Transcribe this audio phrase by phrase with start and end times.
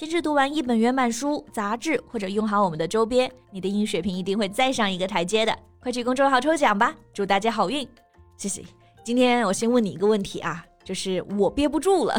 [0.00, 5.54] 坚持读完一本原版书、杂志，或者用好我们的周边，你的英语水平一定会再上一个台阶的。
[5.78, 7.86] 快去公众号抽奖吧，祝大家好运！
[8.38, 8.64] 谢谢。
[9.04, 10.64] 今天我先问你一个问题啊。
[10.82, 12.18] 就是我憋不住了，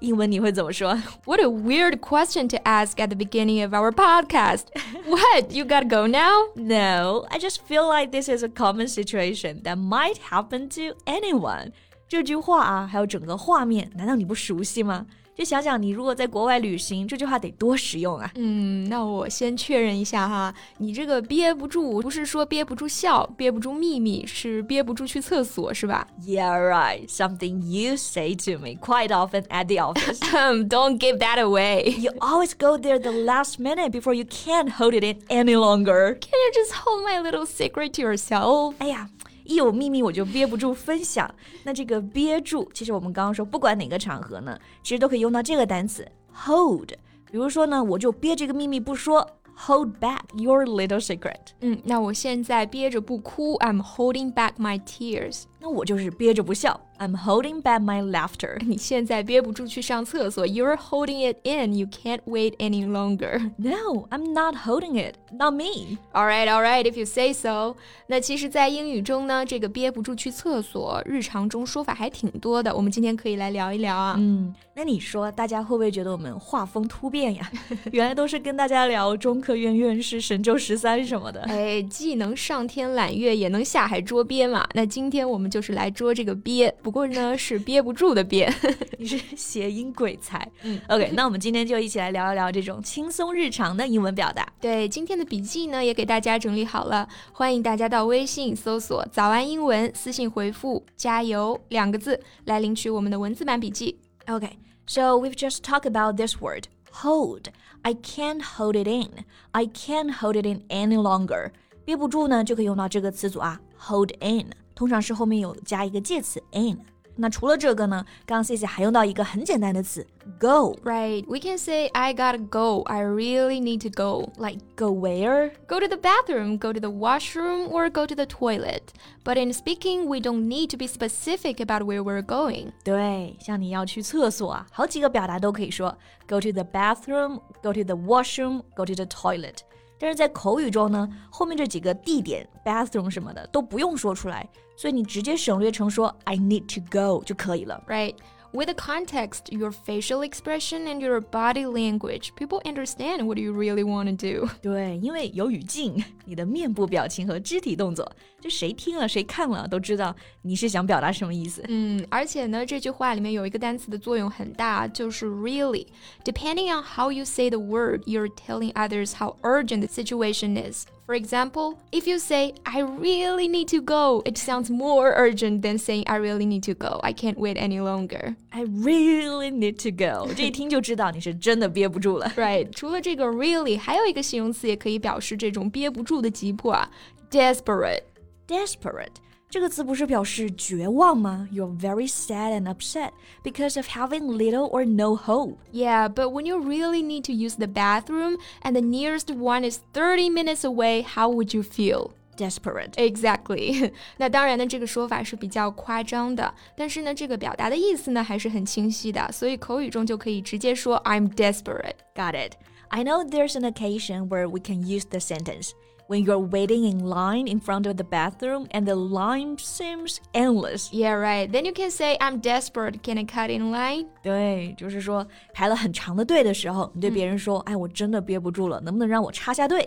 [0.00, 4.62] 英文你会怎么说？What a weird question to ask at the beginning of our podcast.
[5.04, 5.52] What?
[5.52, 6.48] You gotta go now?
[6.54, 11.72] No, I just feel like this is a common situation that might happen to anyone.
[12.08, 15.04] 这句话啊，还有整个画面，难道你不熟悉吗？
[15.38, 18.28] 就想想你如果在国外旅行，这句话得多实用啊！
[18.34, 27.08] 嗯，那我先确认一下哈，你这个憋不住，不是说憋不住笑，憋不住秘密，是憋不住去厕所，是吧？Yeah, right.
[27.08, 30.18] Something you say to me quite often at the office.
[30.18, 31.96] Don't give that away.
[32.00, 36.18] You always go there the last minute before you can't hold it in any longer.
[36.20, 38.74] Can you just hold my little secret to yourself?
[38.78, 39.08] 哎呀。
[39.48, 41.28] 一有秘密我就憋不住分享。
[41.64, 46.90] 那这个憋住，其实我们刚刚说，不管哪个场合呢，其实都可以用到这个单词 hold。
[47.30, 49.26] 比如说呢，我就憋这个秘密不说
[49.56, 51.52] ，hold back your little secret。
[51.60, 55.44] 嗯，那我现在憋着不哭，I'm holding back my tears。
[55.60, 56.80] 那我就是憋着不笑。
[56.98, 58.58] I'm holding back my laughter.
[58.66, 60.44] 你现在憋不住去上厕所。
[60.44, 61.76] You're holding it in.
[61.76, 63.52] You can't wait any longer.
[63.56, 65.14] No, I'm not holding it.
[65.30, 65.98] Not me.
[66.12, 66.82] All right, all right.
[66.84, 67.76] If you say so.
[68.08, 72.74] 那其实，在英语中呢，这个憋不住去厕所，日常中说法还挺多的。
[72.74, 74.16] 我们今天可以来聊一聊啊。
[74.18, 77.48] 嗯，那你说大家会不会觉得我们画风突变呀？
[77.92, 81.42] 原来都是跟大家聊中科院院士神舟十三什么的。
[81.42, 84.66] 哎，既能上天揽月，也能下海捉鳖嘛。
[84.74, 88.52] 那今天我们就是来捉这个鳖，不过呢是憋不住的憋，
[88.98, 90.50] 你是谐音鬼才。
[90.62, 94.46] 嗯，OK，那我们今天就一起来聊一聊这种轻松日常的英文表达。
[94.60, 103.98] 对，今天的笔记呢也给大家整理好了，欢迎大家到微信搜索“早安英文”，私信回复“加油”两个字来领取我们的文字版笔记。
[104.26, 107.44] OK，so we've just talked about this word hold.
[107.82, 109.24] I can't hold it in.
[109.52, 111.52] I can't hold it in any longer.
[111.84, 114.50] 憋不住呢，就可以用到这个词组啊，hold in。
[114.77, 116.79] 通常是后面有加一个介词 in。
[117.15, 120.03] 那除了这个呢，刚刚 C C 还用到一个很简单的词
[120.39, 122.81] go。Right, we can say I gotta go.
[122.85, 124.31] I really need to go.
[124.35, 125.51] Like go where?
[125.67, 128.81] Go to the bathroom, go to the washroom, or go to the toilet.
[129.23, 132.71] But in speaking, we don't need to be specific about where we're going.
[132.83, 135.95] 对，像你要去厕所啊，好几个表达都可以说
[136.27, 139.57] go to the bathroom, go to the washroom, go to the toilet。
[139.98, 147.82] 但是在口语中呢，后面这几个地点 bathroom 什么的都不用说出来，所以你直接省略成说 I need to go 就可以了。
[147.88, 148.14] Right.
[148.55, 153.83] With the context, your facial expression and your body language, people understand what you really
[153.83, 154.47] want to do.
[154.61, 158.07] 对，因为有语境，你的面部表情和肢体动作，
[158.39, 161.63] 就谁听了谁看了都知道你是想表达什么意思。
[161.67, 165.87] 嗯，而且呢，这句话里面有一个单词的作用很大，就是 really.
[166.23, 170.85] Depending on how you say the word, you're telling others how urgent the situation is.
[171.07, 175.77] For example, if you say, I really need to go, it sounds more urgent than
[175.77, 177.01] saying, I really need to go.
[177.03, 178.35] I can't wait any longer.
[178.51, 180.33] I really need to go.
[180.33, 182.31] 这一听就知道你是真的憋不住了。
[182.37, 182.71] Right.
[182.71, 186.89] 除 了这个 really，还有一个形容词也可以表示这种憋不住的急迫啊，
[187.29, 189.13] desperate。Desperate
[189.49, 191.47] 这个词不是表示绝望吗？
[191.53, 193.11] You're very sad and upset
[193.43, 195.57] because of having little or no hope.
[195.71, 199.79] Yeah, but when you really need to use the bathroom and the nearest one is
[199.93, 202.13] 30 minutes away, how would you feel?
[202.35, 202.93] Desperate.
[202.95, 203.91] Exactly.
[204.17, 211.97] 那当然呢，这个说法是比较夸张的，但是呢，这个表达的意思呢还是很清晰的，所以口语中就可以直接说 I'm desperate.
[212.15, 212.53] Got it.
[212.87, 215.73] I know there's an occasion where we can use the sentence
[216.07, 220.91] when you're waiting in line in front of the bathroom and the line seems endless.
[220.91, 221.49] Yeah, right.
[221.49, 223.01] Then you can say, I'm desperate.
[223.03, 224.07] Can I cut in line?
[224.21, 229.83] 对，就是说排了很长的队的时候，你对别人说：“哎，我真的憋不住了，能不能让我插下队？”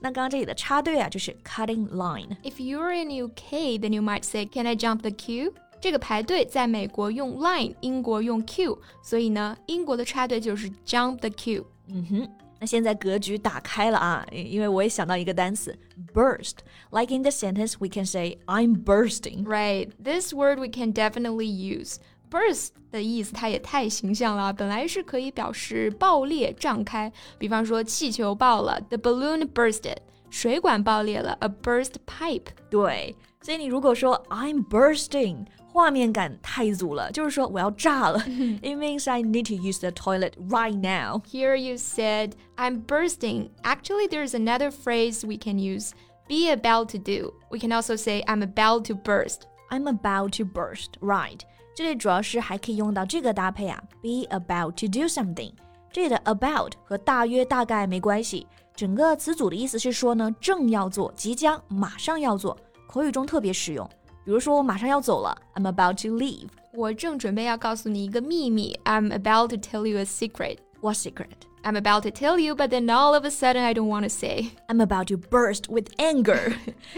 [0.00, 2.36] 那刚刚这里的插队啊，就是 cutting line.
[2.42, 5.52] If you're in UK, then you might say, Can I jump the queue?
[5.80, 11.64] 这个排队在美国用 line，英国用 queue，所以呢，英国的插队就是 jump the queue。
[11.88, 12.28] 嗯哼。
[12.58, 15.74] 那现在格局打开了啊，因为我也想到一个单词
[16.12, 19.44] burst。Like in the sentence, we can say I'm bursting.
[19.44, 19.90] Right.
[20.02, 21.96] This word we can definitely use.
[22.30, 29.96] burst 的意思它也太形象了，本来是可以表示爆裂、胀开，比方说气球爆了，the balloon bursted；
[30.34, 32.46] 水管爆裂了，a burst pipe。
[32.70, 38.18] 对，所以你如果说 I'm bursting，画面感太足了，就是说我要炸了。
[38.18, 41.22] It means I need to use the toilet right now.
[41.26, 43.50] Here you said I'm bursting.
[43.62, 45.92] Actually, there's another phrase we can use.
[46.28, 47.34] Be about to do.
[47.50, 49.42] We can also say I'm about to burst.
[49.70, 50.94] I'm about to burst.
[51.00, 51.40] Right.
[51.76, 55.52] 这里主要是还可以用到这个搭配啊，be about to do something。
[55.92, 62.57] 这里的 about 和大约、大概没关系， 整个词组的意思是说呢，正要做，即将，马上要做，
[62.87, 63.89] 口语中特别实用。
[64.25, 66.47] 比如说，我马上要走了，I'm about to leave。
[66.73, 70.57] 我正准备要告诉你一个秘密，I'm about to tell you a secret。
[70.81, 71.29] What secret?
[71.63, 74.09] I'm about to tell you, but then all of a sudden I don't want to
[74.09, 74.51] say.
[74.67, 76.53] I'm about to burst with anger。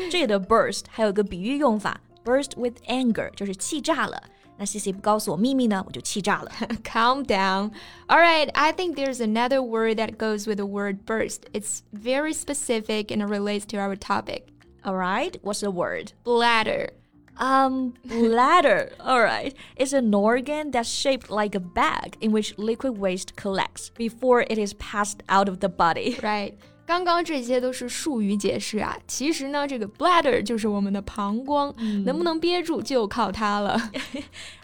[0.09, 4.21] 这里的 burst 还有个比喻用法，burst with anger 就是气炸了。
[4.58, 6.50] 那 C C 不告诉我秘密呢，我就气炸了。
[6.84, 7.73] Calm down.
[8.08, 11.46] All right, I think there's another word that goes with the word burst.
[11.52, 14.44] It's very specific and it relates to our topic.
[14.84, 16.12] All right, what's the word?
[16.25, 16.90] Bladder.
[17.38, 18.93] Um, bladder.
[19.00, 19.55] All right.
[19.76, 24.58] It's an organ that's shaped like a bag in which liquid waste collects before it
[24.58, 26.19] is passed out of the body.
[26.23, 26.58] Right.
[26.88, 33.78] 刚刚这些都是术语解释啊，其实呢，这个 bladder 就是我们的膀胱，嗯、能不能憋住就靠它了。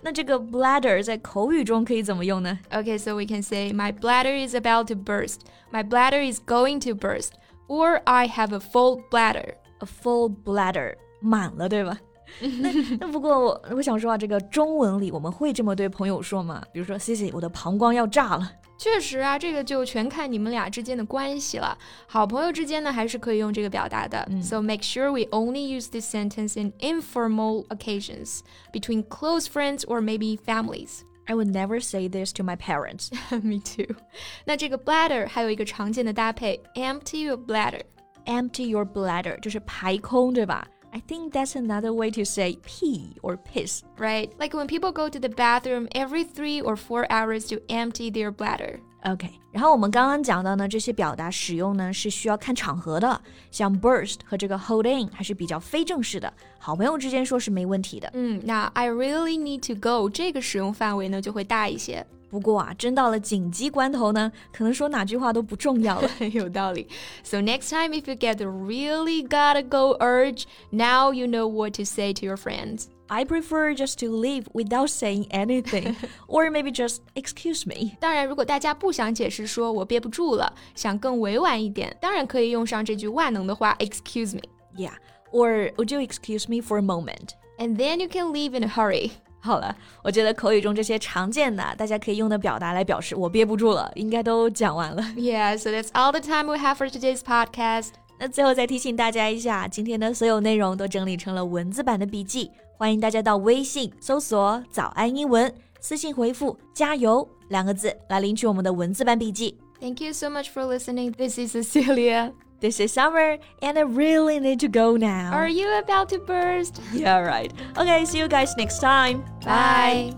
[0.01, 5.41] 那这个 bladder 在口语中可以怎么用呢？Okay, so we can say my bladder is about to burst.
[5.69, 7.31] My bladder is going to burst.
[7.67, 9.55] Or I have a full bladder.
[9.79, 11.99] A full bladder 满了，对吧？
[12.39, 12.71] 那
[13.01, 16.63] 那不过我我想说啊，这个中文里我们会这么对朋友说吗？
[16.71, 18.49] 比如说，Cici，我的膀胱要炸了。
[18.82, 21.76] 确实啊，这个就全看你们俩之间的关系了。
[22.06, 24.24] 好朋友之间呢，还是可以用这个表达的。
[24.30, 28.40] 嗯、so make sure we only use this sentence in informal occasions
[28.72, 31.00] between close friends or maybe families.
[31.26, 33.10] I would never say this to my parents.
[33.42, 33.96] Me too.
[34.44, 42.58] 那这个 bladder 还有一个常见的搭配，empty your bladder。Empty your bladder 就是排空，对吧 ？I think that's another way to say
[42.64, 43.82] pee or piss.
[43.98, 48.10] Right, like when people go to the bathroom every three or four hours to empty
[48.10, 48.80] their bladder.
[49.04, 53.20] OK，然后我们刚刚讲到呢，这些表达使用呢是需要看场合的，
[53.50, 58.10] 像 burst 和这个 hold in 还是比较非正式的，好朋友之间说是没问题的。
[58.14, 62.04] 嗯，那 I really need to go 这个使用范围呢就会大一些。
[62.32, 66.10] 不过啊，真到了紧急关头呢，可能说哪句话都不重要了。
[66.32, 66.86] 有道理。
[67.22, 71.84] So next time if you get the really gotta go urge, now you know what to
[71.84, 72.88] say to your friends.
[73.10, 77.96] I prefer just to leave without saying anything, or maybe just excuse me.
[77.98, 84.42] 当然，如果大家不想解释说我憋不住了，想更委婉一点，当然可以用上这句万能的话，excuse me.
[84.76, 84.92] Yeah,
[85.32, 87.30] or would you excuse me for a moment?
[87.56, 89.12] And then you can leave in a hurry.
[89.45, 95.03] 好了，我觉得口语中这些常见的大家可以用的表达来表示我憋不住了，应该都讲完了。
[95.17, 97.89] Yeah, so that's all the time we have for today's podcast.
[98.17, 109.57] 那最后再提醒大家一下，今天的所有内容都整理成了文字版的笔记，欢迎大家到微信搜索“早安英文”，私信回复“加油”两个字来领取我们的文字版笔记。
[109.81, 111.11] Thank you so much for listening.
[111.11, 112.31] This is Cecilia.
[112.62, 115.30] This is summer, and I really need to go now.
[115.32, 116.80] Are you about to burst?
[116.92, 117.52] Yeah, right.
[117.76, 119.24] Okay, see you guys next time.
[119.44, 120.12] Bye.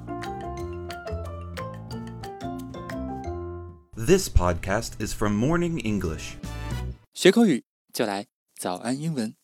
[3.94, 6.36] This podcast is from Morning English.
[7.12, 8.26] 学口语就来
[8.56, 9.40] 早安英文。